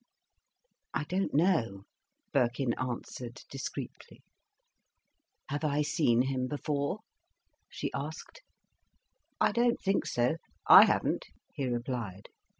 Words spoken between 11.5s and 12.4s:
he replied.